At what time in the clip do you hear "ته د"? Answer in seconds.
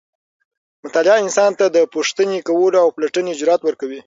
1.59-1.77